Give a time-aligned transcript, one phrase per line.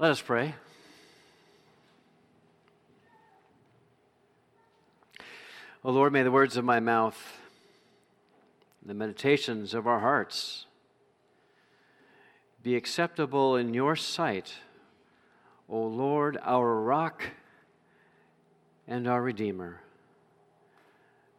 [0.00, 0.54] Let us pray.
[5.20, 5.22] O
[5.84, 7.38] oh Lord, may the words of my mouth,
[8.82, 10.64] the meditations of our hearts,
[12.62, 14.54] be acceptable in your sight,
[15.68, 17.24] O Lord, our rock
[18.88, 19.82] and our Redeemer.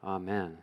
[0.03, 0.59] Amen.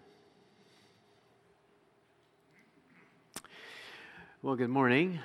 [4.41, 5.19] Well, good morning.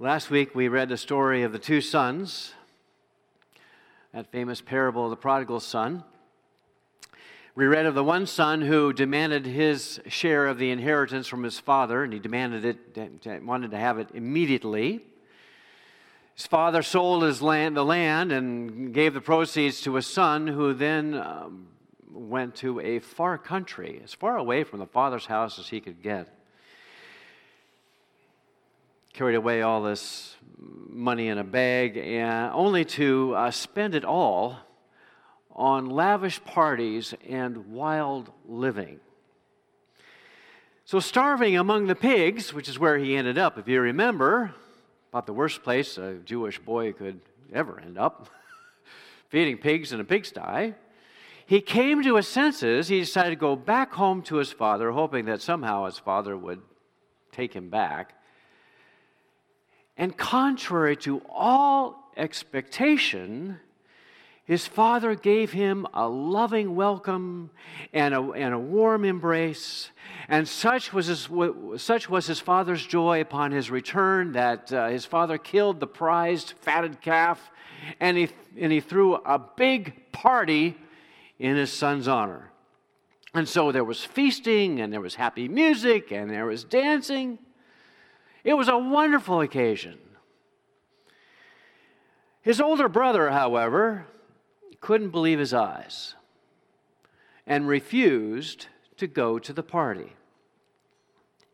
[0.00, 2.54] Last week we read the story of the two sons,
[4.14, 6.04] that famous parable of the prodigal son.
[7.56, 11.58] We read of the one son who demanded his share of the inheritance from his
[11.58, 15.00] father, and he demanded it, wanted to have it immediately.
[16.36, 20.74] His father sold his land, the land and gave the proceeds to his son, who
[20.74, 21.66] then um,
[22.12, 26.04] went to a far country, as far away from the father's house as he could
[26.04, 26.37] get.
[29.18, 34.56] Carried away all this money in a bag, and only to uh, spend it all
[35.50, 39.00] on lavish parties and wild living.
[40.84, 44.54] So, starving among the pigs, which is where he ended up, if you remember,
[45.12, 47.20] about the worst place a Jewish boy could
[47.52, 48.28] ever end up
[49.30, 50.74] feeding pigs in a pigsty.
[51.44, 52.86] He came to his senses.
[52.86, 56.62] He decided to go back home to his father, hoping that somehow his father would
[57.32, 58.14] take him back.
[59.98, 63.58] And contrary to all expectation,
[64.44, 67.50] his father gave him a loving welcome
[67.92, 69.90] and a, and a warm embrace.
[70.28, 71.28] And such was, his,
[71.76, 76.54] such was his father's joy upon his return that uh, his father killed the prized
[76.60, 77.50] fatted calf
[78.00, 80.76] and he, and he threw a big party
[81.38, 82.50] in his son's honor.
[83.34, 87.38] And so there was feasting and there was happy music and there was dancing.
[88.48, 89.98] It was a wonderful occasion.
[92.40, 94.06] His older brother, however,
[94.80, 96.14] couldn't believe his eyes
[97.46, 100.14] and refused to go to the party.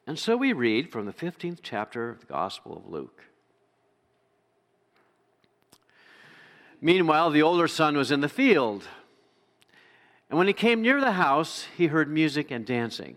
[0.06, 3.24] And so we read from the 15th chapter of the Gospel of Luke.
[6.80, 8.86] Meanwhile, the older son was in the field.
[10.30, 13.16] And when he came near the house, he heard music and dancing.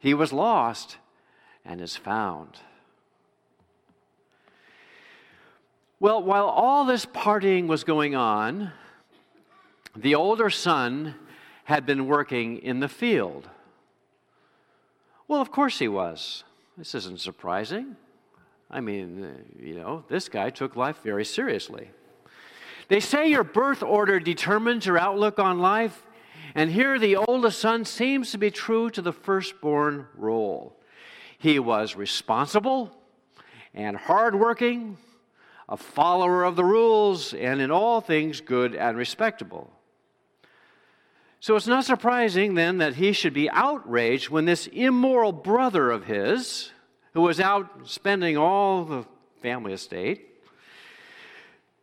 [0.00, 0.96] He was lost
[1.64, 2.58] and is found.
[6.00, 8.72] Well, while all this partying was going on,
[9.94, 11.14] the older son
[11.64, 13.48] had been working in the field.
[15.28, 16.44] Well, of course he was.
[16.78, 17.96] This isn't surprising.
[18.70, 21.90] I mean, uh, you know, this guy took life very seriously.
[22.88, 26.06] They say your birth order determines your outlook on life,
[26.54, 30.76] and here the oldest son seems to be true to the firstborn role.
[31.38, 32.90] He was responsible
[33.74, 34.98] and hardworking
[35.70, 39.70] a follower of the rules, and in all things good and respectable.
[41.38, 46.04] So it's not surprising then that he should be outraged when this immoral brother of
[46.04, 46.72] his,
[47.14, 49.04] who was out spending all the
[49.40, 50.26] family estate,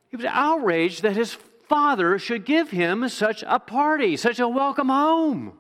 [0.10, 1.38] he was outraged that his
[1.70, 5.54] father should give him such a party, such a welcome home.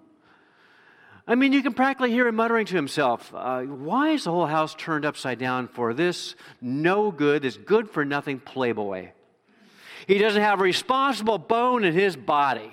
[1.27, 4.45] I mean, you can practically hear him muttering to himself, uh, Why is the whole
[4.45, 9.09] house turned upside down for this no good, this good for nothing playboy?
[10.07, 12.71] He doesn't have a responsible bone in his body.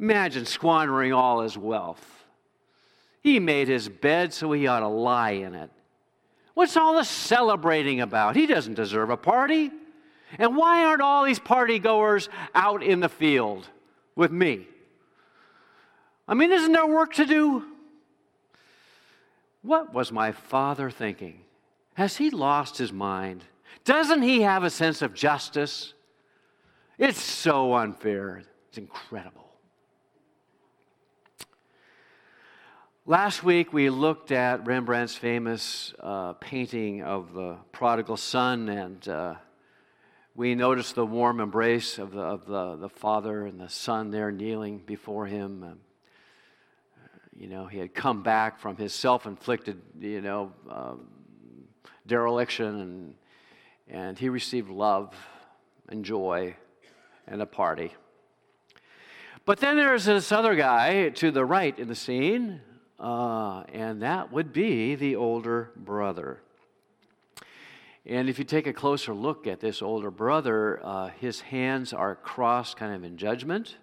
[0.00, 2.04] Imagine squandering all his wealth.
[3.22, 5.70] He made his bed, so he ought to lie in it.
[6.54, 8.34] What's all the celebrating about?
[8.34, 9.70] He doesn't deserve a party.
[10.38, 13.68] And why aren't all these party goers out in the field
[14.14, 14.66] with me?
[16.28, 17.64] I mean, isn't there work to do?
[19.62, 21.40] What was my father thinking?
[21.94, 23.44] Has he lost his mind?
[23.84, 25.92] Doesn't he have a sense of justice?
[26.98, 28.42] It's so unfair.
[28.68, 29.40] It's incredible.
[33.06, 39.34] Last week we looked at Rembrandt's famous uh, painting of the prodigal son, and uh,
[40.34, 44.30] we notice the warm embrace of the, of the, the father and the son there
[44.30, 45.62] kneeling before him.
[45.62, 45.78] Um,
[47.36, 51.08] you know, he had come back from his self inflicted, you know, um,
[52.06, 53.14] dereliction, and,
[53.88, 55.14] and he received love
[55.88, 56.54] and joy
[57.26, 57.94] and a party.
[59.44, 62.60] But then there's this other guy to the right in the scene,
[62.98, 66.40] uh, and that would be the older brother.
[68.06, 72.16] And if you take a closer look at this older brother, uh, his hands are
[72.16, 73.76] crossed kind of in judgment.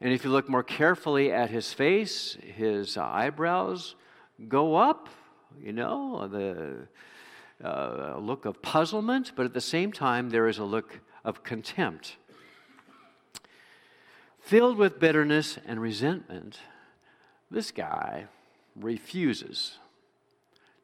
[0.00, 3.96] And if you look more carefully at his face, his eyebrows
[4.48, 5.08] go up,
[5.60, 6.88] you know, the
[7.62, 12.16] uh, look of puzzlement, but at the same time, there is a look of contempt.
[14.40, 16.60] Filled with bitterness and resentment,
[17.50, 18.26] this guy
[18.76, 19.78] refuses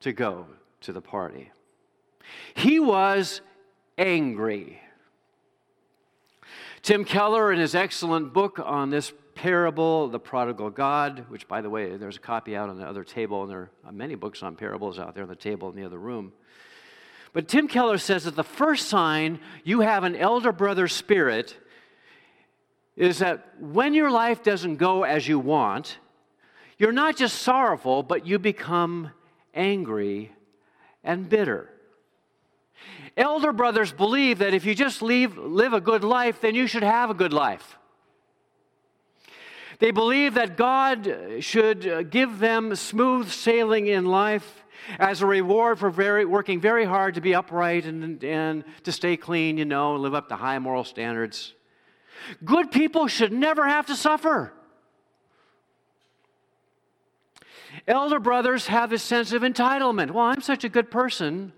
[0.00, 0.46] to go
[0.80, 1.50] to the party.
[2.54, 3.40] He was
[3.98, 4.80] angry.
[6.82, 11.70] Tim Keller, in his excellent book on this parable, The Prodigal God, which, by the
[11.70, 14.54] way, there's a copy out on the other table, and there are many books on
[14.54, 16.32] parables out there on the table in the other room.
[17.32, 21.56] But Tim Keller says that the first sign you have an elder brother spirit
[22.96, 25.98] is that when your life doesn't go as you want,
[26.78, 29.10] you're not just sorrowful, but you become
[29.52, 30.32] angry
[31.02, 31.70] and bitter.
[33.16, 36.82] Elder brothers believe that if you just leave, live a good life, then you should
[36.82, 37.78] have a good life.
[39.78, 44.64] They believe that God should give them smooth sailing in life
[44.98, 49.16] as a reward for very, working very hard to be upright and, and to stay
[49.16, 51.54] clean, you know, live up to high moral standards.
[52.44, 54.52] Good people should never have to suffer.
[57.88, 60.12] Elder brothers have a sense of entitlement.
[60.12, 61.52] Well, I'm such a good person,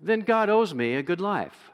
[0.00, 1.70] then God owes me a good life.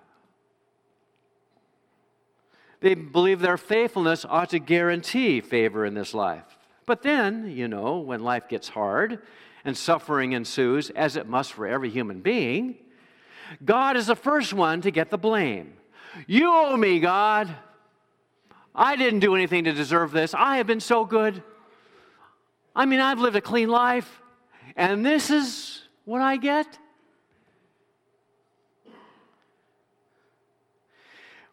[2.81, 6.44] They believe their faithfulness ought to guarantee favor in this life.
[6.84, 9.20] But then, you know, when life gets hard
[9.64, 12.76] and suffering ensues, as it must for every human being,
[13.64, 15.75] God is the first one to get the blame.
[16.26, 17.55] You owe me, God.
[18.75, 20.34] I didn't do anything to deserve this.
[20.34, 21.43] I have been so good.
[22.75, 24.20] I mean, I've lived a clean life,
[24.76, 26.78] and this is what I get?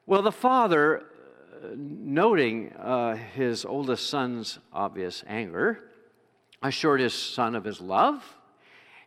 [0.05, 0.99] Well, the father,
[1.63, 5.79] uh, noting uh, his oldest son's obvious anger,
[6.61, 8.21] assured his son of his love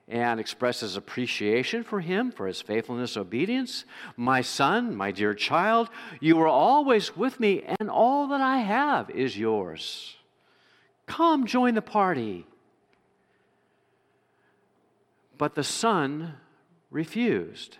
[0.08, 3.84] and expressed his appreciation for him, for his faithfulness, obedience.
[4.16, 5.90] My son, my dear child,
[6.20, 10.16] you are always with me, and all that I have is yours.
[11.06, 12.46] Come, join the party.
[15.36, 16.34] But the son
[16.90, 17.76] refused.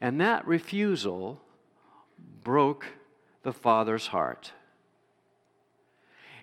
[0.00, 1.40] And that refusal
[2.42, 2.86] broke
[3.42, 4.52] the father's heart.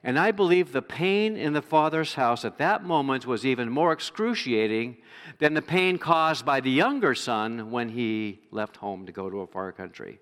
[0.04, 3.92] And I believe the pain in the father's house at that moment was even more
[3.92, 4.98] excruciating
[5.40, 9.42] than the pain caused by the younger son when he left home to go to
[9.42, 10.20] a far country.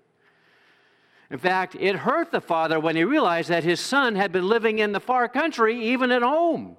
[1.30, 4.78] In fact, it hurt the father when he realized that his son had been living
[4.78, 6.76] in the far country, even at home.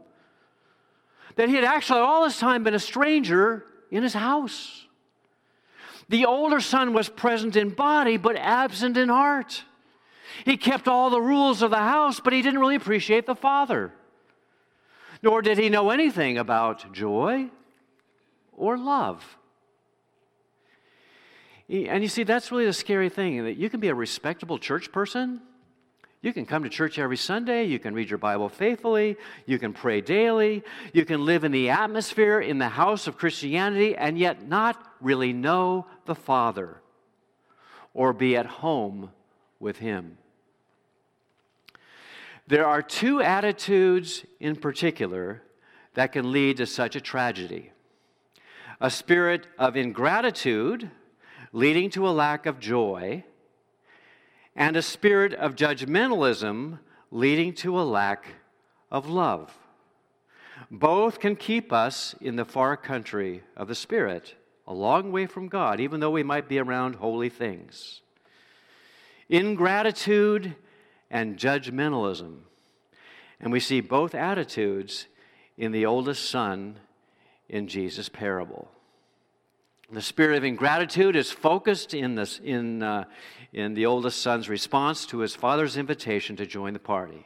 [1.35, 4.87] That he had actually all this time been a stranger in his house.
[6.09, 9.63] The older son was present in body, but absent in heart.
[10.43, 13.91] He kept all the rules of the house, but he didn't really appreciate the father.
[15.21, 17.49] Nor did he know anything about joy
[18.53, 19.37] or love.
[21.69, 24.91] And you see, that's really the scary thing that you can be a respectable church
[24.91, 25.41] person.
[26.21, 27.65] You can come to church every Sunday.
[27.65, 29.15] You can read your Bible faithfully.
[29.45, 30.63] You can pray daily.
[30.91, 35.31] You can live in the atmosphere in the house of Christianity and yet not really
[35.31, 36.81] know the Father
[37.93, 39.11] or be at home
[39.61, 40.17] with Him.
[42.47, 45.43] There are two attitudes in particular
[45.93, 47.71] that can lead to such a tragedy
[48.81, 50.89] a spirit of ingratitude
[51.51, 53.23] leading to a lack of joy,
[54.55, 56.79] and a spirit of judgmentalism
[57.11, 58.25] leading to a lack
[58.89, 59.53] of love.
[60.71, 64.35] Both can keep us in the far country of the Spirit,
[64.69, 68.01] a long way from God, even though we might be around holy things.
[69.27, 70.55] Ingratitude
[71.09, 72.37] and judgmentalism.
[73.39, 75.07] And we see both attitudes
[75.57, 76.77] in the oldest son
[77.49, 78.69] in Jesus' parable.
[79.91, 83.05] The spirit of ingratitude is focused in, this, in, uh,
[83.51, 87.25] in the oldest son's response to his father's invitation to join the party.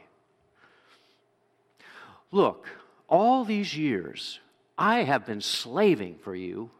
[2.32, 2.68] Look,
[3.06, 4.40] all these years,
[4.78, 6.70] I have been slaving for you.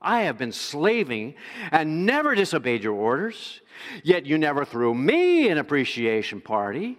[0.00, 1.34] I have been slaving
[1.70, 3.60] and never disobeyed your orders,
[4.02, 6.96] yet you never threw me an appreciation party.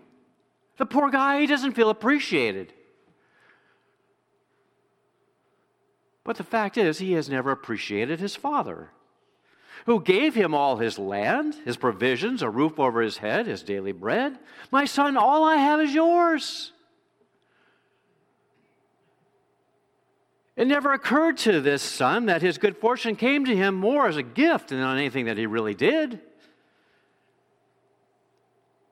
[0.78, 2.74] The poor guy, he doesn't feel appreciated.
[6.24, 8.90] But the fact is, he has never appreciated his father,
[9.88, 13.92] who gave him all his land, his provisions, a roof over his head, his daily
[13.92, 14.38] bread.
[14.70, 16.72] My son, all I have is yours.
[20.62, 24.18] It never occurred to this son that his good fortune came to him more as
[24.18, 26.20] a gift than on anything that he really did.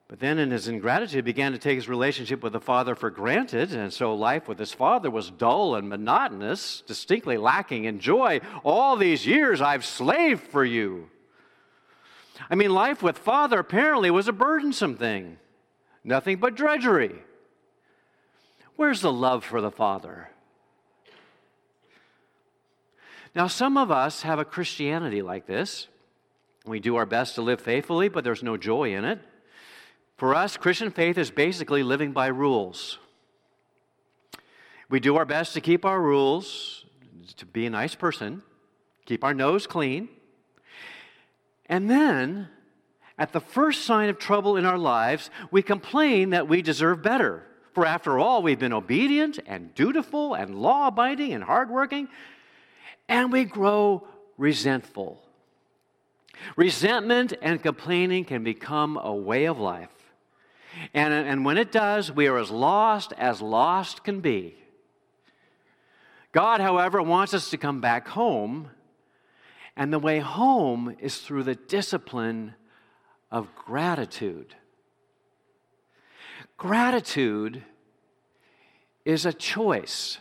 [0.07, 3.11] But then, in his ingratitude, he began to take his relationship with the father for
[3.11, 8.41] granted, and so life with his father was dull and monotonous, distinctly lacking in joy.
[8.63, 11.07] All these years I've slaved for you.
[12.49, 15.38] I mean, life with father apparently was a burdensome thing,
[16.03, 17.13] nothing but drudgery.
[18.75, 20.31] Where's the love for the father?
[23.36, 25.88] Now, some of us have a Christianity like this.
[26.65, 29.19] We do our best to live faithfully, but there's no joy in it.
[30.17, 33.00] For us, Christian faith is basically living by rules.
[34.89, 36.86] We do our best to keep our rules,
[37.38, 38.41] to be a nice person,
[39.05, 40.09] keep our nose clean.
[41.67, 42.50] And then,
[43.17, 47.43] at the first sign of trouble in our lives, we complain that we deserve better.
[47.74, 52.07] For after all, we've been obedient and dutiful and law abiding and hardworking,
[53.10, 55.20] and we grow resentful.
[56.56, 59.89] Resentment and complaining can become a way of life.
[60.94, 64.56] And, and when it does, we are as lost as lost can be.
[66.32, 68.70] God, however, wants us to come back home,
[69.75, 72.54] and the way home is through the discipline
[73.32, 74.56] of gratitude.
[76.56, 77.63] Gratitude
[79.04, 80.20] is a choice.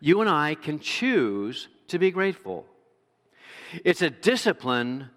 [0.00, 2.66] You and I can choose to be grateful.
[3.84, 5.10] It's a discipline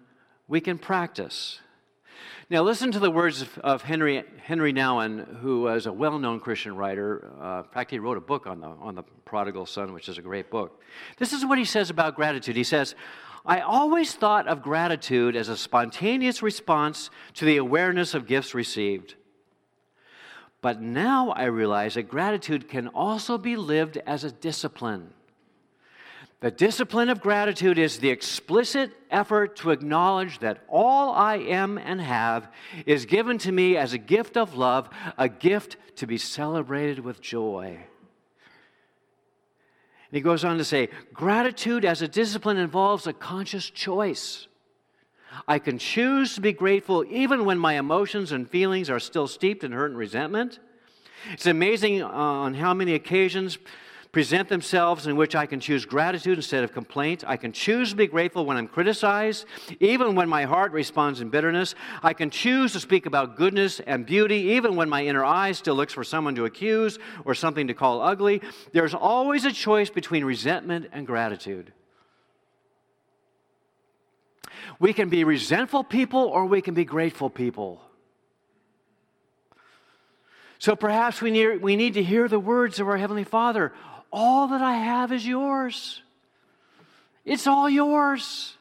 [0.46, 1.60] we can practice.
[2.50, 6.76] Now, listen to the words of, Henry, Henry Nouwen, who was a well known Christian
[6.76, 7.32] writer.
[7.40, 10.18] Uh, in fact, he wrote a book on the, on the prodigal son, which is
[10.18, 10.82] a great book.
[11.16, 12.54] This is what he says about gratitude.
[12.54, 12.94] He says,
[13.46, 19.14] I always thought of gratitude as a spontaneous response to the awareness of gifts received.
[20.64, 25.10] But now I realize that gratitude can also be lived as a discipline.
[26.40, 32.00] The discipline of gratitude is the explicit effort to acknowledge that all I am and
[32.00, 32.50] have
[32.86, 37.20] is given to me as a gift of love, a gift to be celebrated with
[37.20, 37.66] joy.
[40.06, 44.48] And he goes on to say gratitude as a discipline involves a conscious choice.
[45.46, 49.64] I can choose to be grateful even when my emotions and feelings are still steeped
[49.64, 50.58] in hurt and resentment.
[51.32, 53.58] It's amazing uh, on how many occasions
[54.14, 57.24] present themselves in which I can choose gratitude instead of complaint.
[57.26, 59.44] I can choose to be grateful when I'm criticized,
[59.80, 61.74] even when my heart responds in bitterness.
[62.00, 65.74] I can choose to speak about goodness and beauty, even when my inner eye still
[65.74, 68.40] looks for someone to accuse or something to call ugly.
[68.72, 71.72] There's always a choice between resentment and gratitude.
[74.78, 77.80] We can be resentful people or we can be grateful people.
[80.58, 83.72] So perhaps we need, we need to hear the words of our Heavenly Father
[84.12, 86.00] all that I have is yours.
[87.24, 88.56] It's all yours.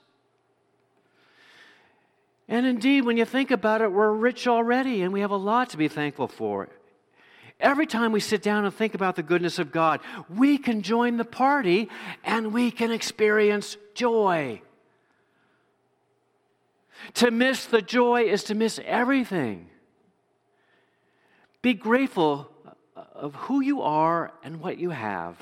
[2.47, 5.69] And indeed, when you think about it, we're rich already and we have a lot
[5.69, 6.69] to be thankful for.
[7.59, 11.17] Every time we sit down and think about the goodness of God, we can join
[11.17, 11.87] the party
[12.23, 14.61] and we can experience joy.
[17.15, 19.69] To miss the joy is to miss everything.
[21.61, 22.49] Be grateful
[22.95, 25.37] of who you are and what you have.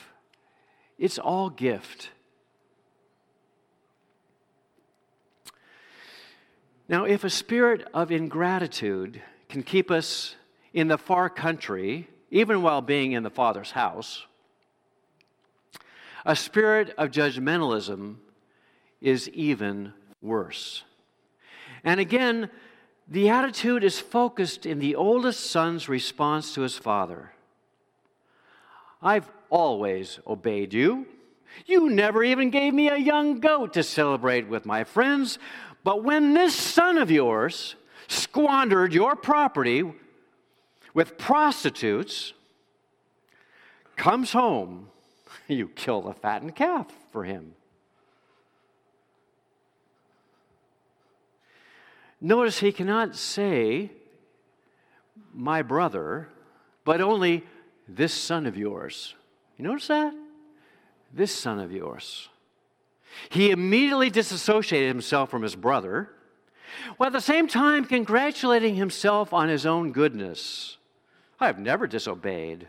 [0.98, 2.12] It's all gift.
[6.88, 10.36] Now, if a spirit of ingratitude can keep us
[10.74, 14.26] in the far country, even while being in the Father's house,
[16.26, 18.18] a spirit of judgmentalism
[19.00, 20.84] is even worse.
[21.84, 22.50] And again,
[23.08, 27.34] the attitude is focused in the oldest son's response to his father.
[29.02, 31.08] I've always obeyed you.
[31.66, 35.40] You never even gave me a young goat to celebrate with my friends.
[35.84, 37.76] But when this son of yours
[38.08, 39.84] squandered your property
[40.94, 42.34] with prostitutes,
[43.96, 44.90] comes home,
[45.48, 47.56] you kill the fattened calf for him.
[52.22, 53.92] Notice he cannot say,
[55.34, 56.30] my brother,
[56.86, 57.44] but only
[57.88, 59.16] this son of yours.
[59.58, 60.14] You notice that?
[61.14, 62.30] This son of yours.
[63.30, 66.12] He immediately disassociated himself from his brother,
[66.98, 70.78] while at the same time congratulating himself on his own goodness.
[71.40, 72.68] I have never disobeyed.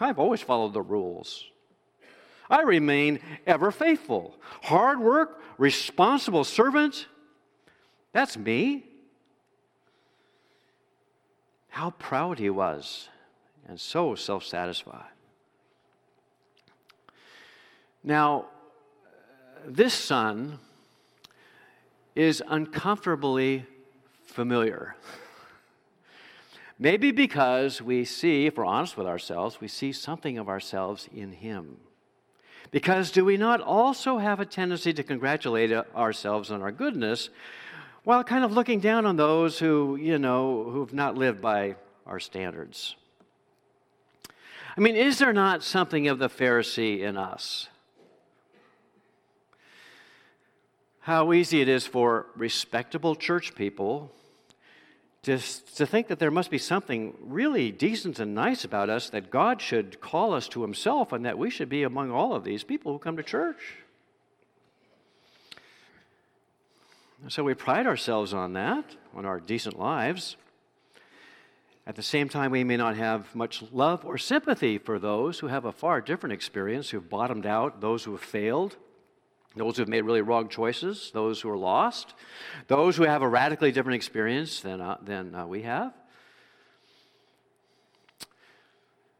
[0.00, 1.44] I've always followed the rules.
[2.50, 4.34] I remain ever faithful.
[4.62, 7.06] Hard work, responsible servant.
[8.18, 8.82] That's me.
[11.68, 13.08] How proud he was
[13.68, 15.12] and so self satisfied.
[18.02, 18.46] Now,
[19.64, 20.58] this son
[22.16, 23.64] is uncomfortably
[24.26, 24.96] familiar.
[26.76, 31.30] Maybe because we see, if we're honest with ourselves, we see something of ourselves in
[31.30, 31.76] him.
[32.72, 37.30] Because do we not also have a tendency to congratulate ourselves on our goodness
[38.04, 41.76] while kind of looking down on those who, you know, who've not lived by
[42.06, 42.96] our standards?
[44.76, 47.68] I mean, is there not something of the Pharisee in us?
[51.00, 54.12] How easy it is for respectable church people
[55.22, 55.38] to,
[55.74, 59.60] to think that there must be something really decent and nice about us, that God
[59.60, 62.92] should call us to Himself, and that we should be among all of these people
[62.92, 63.76] who come to church.
[67.26, 70.36] So we pride ourselves on that, on our decent lives.
[71.84, 75.48] At the same time, we may not have much love or sympathy for those who
[75.48, 78.76] have a far different experience, who've bottomed out, those who have failed,
[79.56, 82.14] those who have made really wrong choices, those who are lost,
[82.68, 85.92] those who have a radically different experience than, uh, than uh, we have.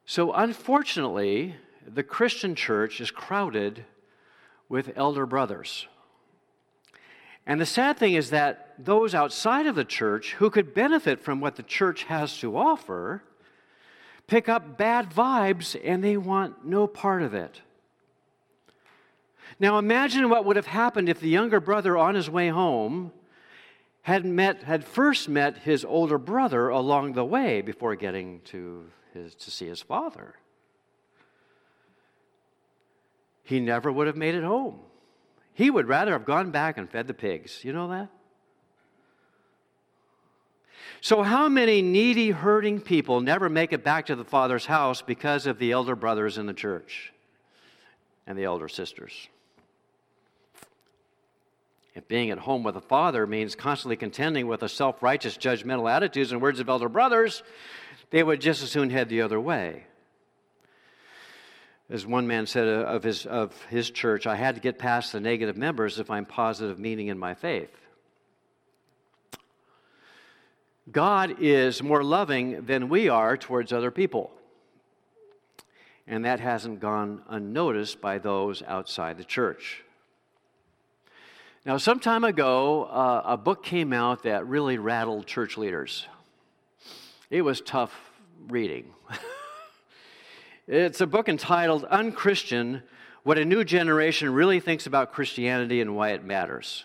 [0.06, 3.84] So, unfortunately, the Christian church is crowded
[4.68, 5.88] with elder brothers.
[7.48, 11.40] And the sad thing is that those outside of the church who could benefit from
[11.40, 13.22] what the church has to offer
[14.26, 17.62] pick up bad vibes and they want no part of it.
[19.58, 23.12] Now imagine what would have happened if the younger brother on his way home
[24.02, 28.84] had met had first met his older brother along the way before getting to
[29.14, 30.34] his to see his father.
[33.42, 34.80] He never would have made it home.
[35.59, 37.64] He would rather have gone back and fed the pigs.
[37.64, 38.11] You know that?
[41.01, 45.49] So, how many needy, hurting people never make it back to the Father's house because
[45.49, 47.12] of the elder brothers in the church
[48.25, 49.27] and the elder sisters?
[51.92, 55.90] If being at home with a father means constantly contending with the self righteous, judgmental
[55.90, 57.42] attitudes and words of elder brothers,
[58.11, 59.87] they would just as soon head the other way.
[61.90, 65.20] As one man said of his, of his church, I had to get past the
[65.20, 67.70] negative members to find positive meaning in my faith.
[70.90, 74.31] God is more loving than we are towards other people.
[76.07, 79.83] And that hasn't gone unnoticed by those outside the church.
[81.66, 86.07] Now, some time ago, uh, a book came out that really rattled church leaders.
[87.31, 87.94] It was tough
[88.48, 88.92] reading.
[90.68, 92.83] it's a book entitled Unchristian
[93.22, 96.85] What a New Generation Really Thinks About Christianity and Why It Matters.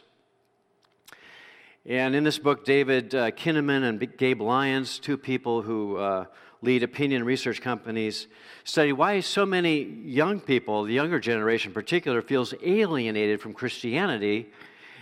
[1.85, 6.25] And in this book, David uh, Kinnaman and Gabe Lyons, two people who uh,
[6.61, 8.27] lead opinion research companies,
[8.63, 14.49] study why so many young people, the younger generation in particular, feels alienated from Christianity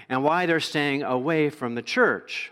[0.09, 2.51] and why they're staying away from the church.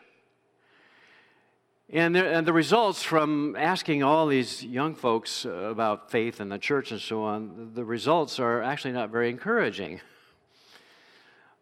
[1.92, 6.92] And, and, the results from asking all these young folks about faith and the church
[6.92, 10.00] and so on, the results are actually not very encouraging.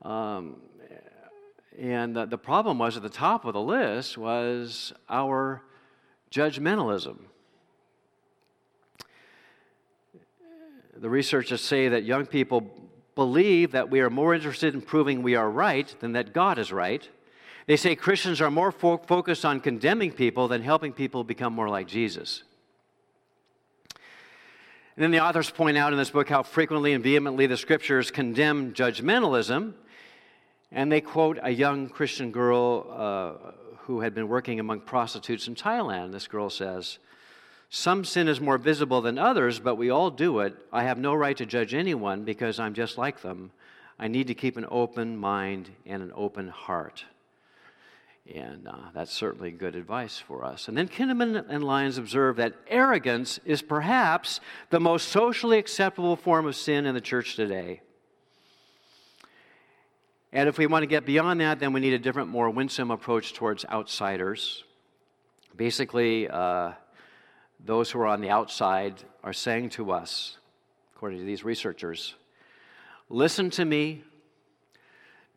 [0.01, 0.57] Um,
[1.79, 5.61] and the, the problem was at the top of the list was our
[6.29, 7.19] judgmentalism.
[10.93, 12.69] The researchers say that young people
[13.15, 16.73] believe that we are more interested in proving we are right than that God is
[16.73, 17.07] right.
[17.67, 21.69] They say Christians are more fo- focused on condemning people than helping people become more
[21.69, 22.43] like Jesus.
[24.95, 28.10] And then the authors point out in this book how frequently and vehemently the scriptures
[28.10, 29.73] condemn judgmentalism.
[30.71, 33.51] And they quote a young Christian girl uh,
[33.82, 36.13] who had been working among prostitutes in Thailand.
[36.13, 36.97] This girl says,
[37.69, 40.56] some sin is more visible than others, but we all do it.
[40.71, 43.51] I have no right to judge anyone because I'm just like them.
[43.99, 47.03] I need to keep an open mind and an open heart.
[48.33, 50.67] And uh, that's certainly good advice for us.
[50.67, 56.45] And then Kinnaman and Lyons observe that arrogance is perhaps the most socially acceptable form
[56.45, 57.81] of sin in the church today.
[60.33, 62.91] And if we want to get beyond that, then we need a different, more winsome
[62.91, 64.65] approach towards outsiders.
[65.55, 66.73] Basically, uh,
[67.63, 70.37] those who are on the outside are saying to us,
[70.95, 72.15] according to these researchers,
[73.09, 74.03] listen to me,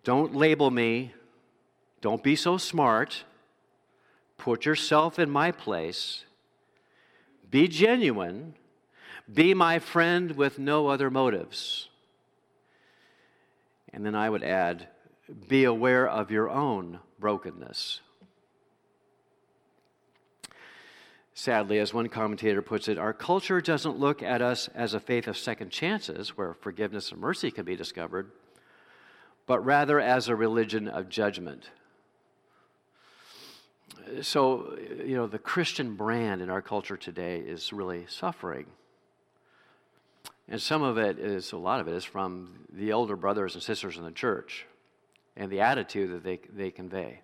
[0.03, 1.15] don't label me,
[2.01, 3.25] don't be so smart,
[4.39, 6.25] put yourself in my place,
[7.51, 8.55] be genuine,
[9.33, 11.89] be my friend with no other motives.
[13.93, 14.89] And then I would add,
[15.49, 18.01] be aware of your own brokenness.
[21.35, 25.27] Sadly, as one commentator puts it, our culture doesn't look at us as a faith
[25.27, 28.31] of second chances where forgiveness and mercy can be discovered,
[29.47, 31.71] but rather as a religion of judgment.
[34.23, 38.67] So, you know, the Christian brand in our culture today is really suffering.
[40.49, 43.63] And some of it is, a lot of it is from the older brothers and
[43.63, 44.67] sisters in the church
[45.37, 47.21] and the attitude that they, they convey.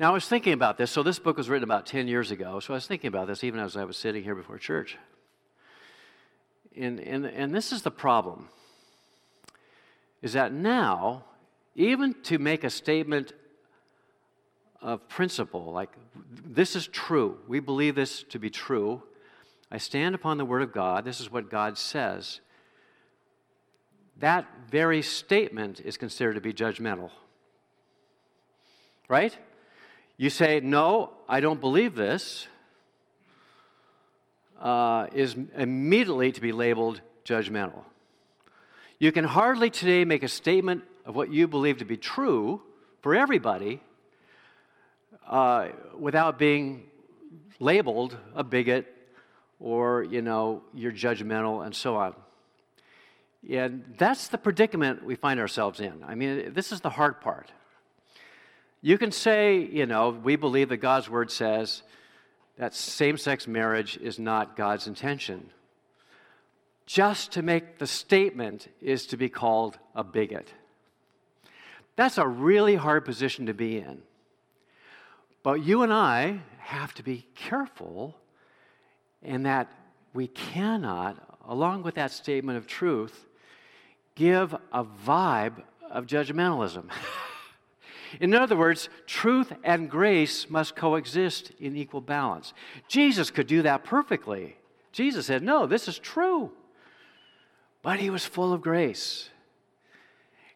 [0.00, 0.90] Now, I was thinking about this.
[0.90, 2.60] So, this book was written about 10 years ago.
[2.60, 4.96] So, I was thinking about this even as I was sitting here before church.
[6.76, 8.48] And, and, and this is the problem
[10.22, 11.24] is that now,
[11.74, 13.32] even to make a statement
[14.82, 15.90] of principle, like
[16.44, 19.02] this is true, we believe this to be true,
[19.70, 22.40] I stand upon the Word of God, this is what God says,
[24.18, 27.10] that very statement is considered to be judgmental.
[29.08, 29.36] Right?
[30.16, 32.46] You say, No, I don't believe this,
[34.60, 37.82] uh, is immediately to be labeled judgmental.
[38.98, 42.62] You can hardly today make a statement of what you believe to be true
[43.00, 43.80] for everybody
[45.28, 46.84] uh, without being
[47.60, 48.86] labeled a bigot
[49.60, 52.14] or, you know, you're judgmental and so on.
[53.48, 56.04] And that's the predicament we find ourselves in.
[56.06, 57.50] I mean, this is the hard part.
[58.80, 61.82] You can say, you know, we believe that God's word says
[62.58, 65.50] that same sex marriage is not God's intention.
[66.86, 70.52] Just to make the statement is to be called a bigot.
[71.96, 74.02] That's a really hard position to be in.
[75.42, 78.16] But you and I have to be careful
[79.22, 79.70] in that
[80.14, 83.26] we cannot, along with that statement of truth,
[84.14, 86.90] give a vibe of judgmentalism.
[88.20, 92.52] In other words, truth and grace must coexist in equal balance.
[92.86, 94.56] Jesus could do that perfectly.
[94.92, 96.52] Jesus said, No, this is true.
[97.80, 99.30] But he was full of grace.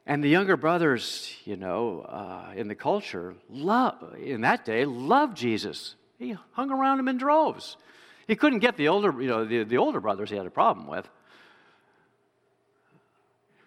[0.06, 5.36] And the younger brothers, you know, uh, in the culture, love, in that day, loved
[5.36, 5.96] Jesus.
[6.18, 7.76] He hung around him in droves.
[8.28, 10.86] He couldn't get the older, you know, the, the older brothers he had a problem
[10.86, 11.08] with.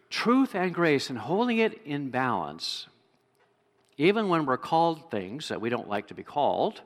[0.10, 2.88] Truth and grace and holding it in balance
[4.00, 6.82] even when we're called things that we don't like to be called,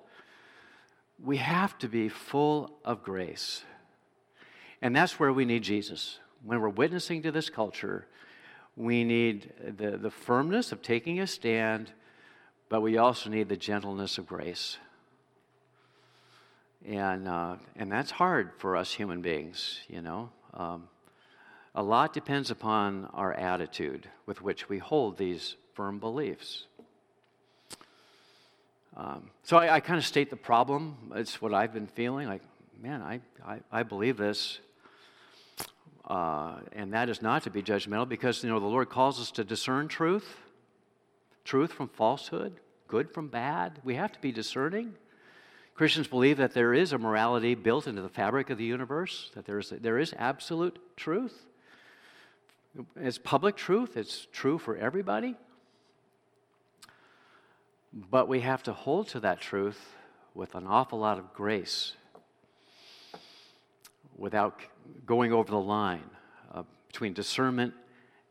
[1.23, 3.63] we have to be full of grace.
[4.81, 6.17] And that's where we need Jesus.
[6.43, 8.07] When we're witnessing to this culture,
[8.75, 11.91] we need the, the firmness of taking a stand,
[12.69, 14.77] but we also need the gentleness of grace.
[16.85, 20.31] And, uh, and that's hard for us human beings, you know.
[20.53, 20.89] Um,
[21.75, 26.65] a lot depends upon our attitude with which we hold these firm beliefs.
[28.95, 30.97] Um, so I, I kind of state the problem.
[31.15, 32.27] It's what I've been feeling.
[32.27, 32.41] Like,
[32.81, 34.59] man, I, I, I believe this.
[36.05, 39.31] Uh, and that is not to be judgmental because, you know, the Lord calls us
[39.31, 40.37] to discern truth,
[41.45, 43.79] truth from falsehood, good from bad.
[43.83, 44.95] We have to be discerning.
[45.75, 49.45] Christians believe that there is a morality built into the fabric of the universe, that
[49.45, 51.45] there is, there is absolute truth.
[52.95, 55.35] It's public truth, it's true for everybody.
[57.93, 59.79] But we have to hold to that truth
[60.33, 61.93] with an awful lot of grace
[64.17, 64.59] without
[65.05, 66.09] going over the line
[66.53, 67.73] uh, between discernment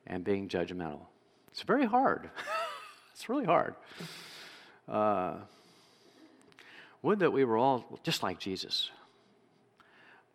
[0.06, 1.00] and being judgmental.
[1.50, 2.30] It's very hard.
[3.12, 3.74] it's really hard.
[4.88, 5.34] Uh,
[7.02, 8.90] would that we were all just like Jesus.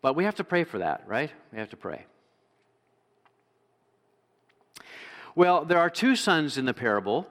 [0.00, 1.30] But we have to pray for that, right?
[1.52, 2.04] We have to pray.
[5.34, 7.26] Well, there are two sons in the parable.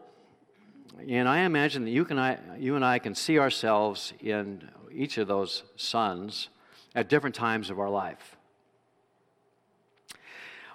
[1.08, 5.18] And I imagine that you, can, I, you and I can see ourselves in each
[5.18, 6.50] of those sons
[6.96, 8.36] at different times of our life.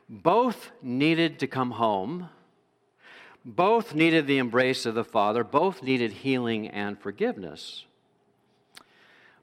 [0.09, 2.29] Both needed to come home,
[3.45, 7.87] Both needed the embrace of the Father, both needed healing and forgiveness.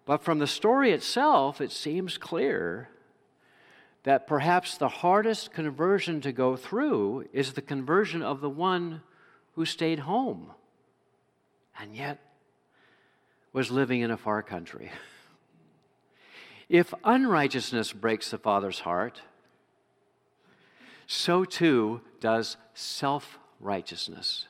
[0.05, 2.89] But from the story itself, it seems clear
[4.03, 9.01] that perhaps the hardest conversion to go through is the conversion of the one
[9.55, 10.51] who stayed home
[11.77, 12.19] and yet
[13.51, 14.91] was living in a far country.
[16.69, 19.21] If unrighteousness breaks the Father's heart,
[21.07, 24.45] so too does self righteousness.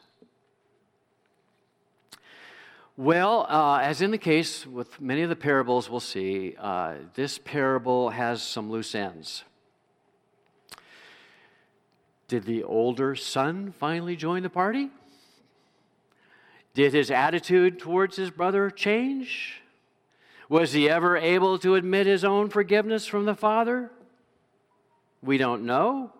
[2.97, 7.37] Well, uh, as in the case with many of the parables we'll see, uh, this
[7.37, 9.45] parable has some loose ends.
[12.27, 14.89] Did the older son finally join the party?
[16.73, 19.61] Did his attitude towards his brother change?
[20.49, 23.91] Was he ever able to admit his own forgiveness from the father?
[25.21, 26.11] We don't know.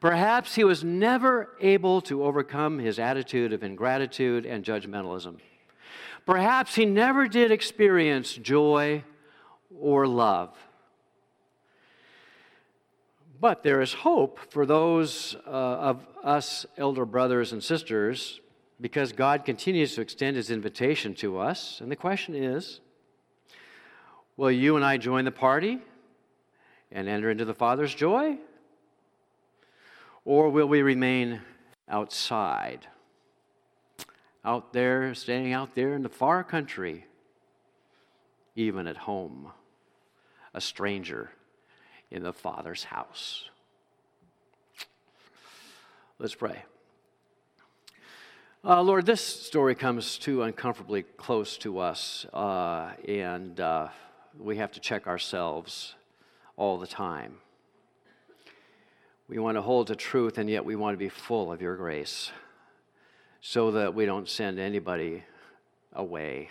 [0.00, 5.38] Perhaps he was never able to overcome his attitude of ingratitude and judgmentalism.
[6.24, 9.02] Perhaps he never did experience joy
[9.80, 10.56] or love.
[13.40, 18.40] But there is hope for those uh, of us elder brothers and sisters
[18.80, 21.80] because God continues to extend his invitation to us.
[21.80, 22.80] And the question is
[24.36, 25.78] will you and I join the party
[26.90, 28.38] and enter into the Father's joy?
[30.24, 31.40] Or will we remain
[31.88, 32.86] outside?
[34.44, 37.06] out there, staying out there in the far country,
[38.54, 39.50] even at home,
[40.52, 41.30] a stranger
[42.10, 43.48] in the Father's house.
[46.18, 46.62] Let's pray.
[48.62, 53.88] Uh, Lord, this story comes too uncomfortably close to us, uh, and uh,
[54.38, 55.94] we have to check ourselves
[56.56, 57.36] all the time.
[59.28, 61.76] We want to hold to truth, and yet we want to be full of your
[61.76, 62.30] grace
[63.40, 65.22] so that we don't send anybody
[65.92, 66.48] away,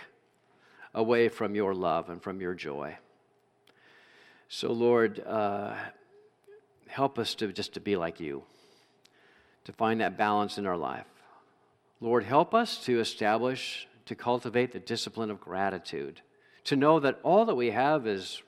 [0.94, 2.98] away from your love and from your joy.
[4.48, 5.76] So, Lord, uh,
[6.88, 8.44] help us to just to be like you,
[9.66, 11.08] to find that balance in our life.
[12.00, 16.22] Lord, help us to establish, to cultivate the discipline of gratitude,
[16.66, 18.42] to know that all that we have is,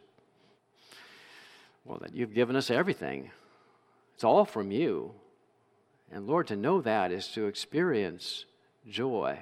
[1.83, 3.31] well, that you've given us everything.
[4.15, 5.11] It's all from you.
[6.11, 8.45] And Lord, to know that is to experience
[8.87, 9.39] joy.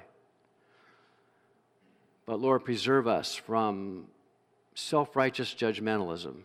[2.26, 4.06] But Lord, preserve us from
[4.74, 6.36] self righteous judgmentalism.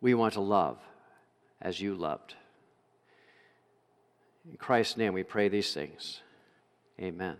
[0.00, 0.78] We want to love
[1.60, 2.34] as you loved.
[4.50, 6.20] In Christ's name we pray these things.
[7.00, 7.36] Amen.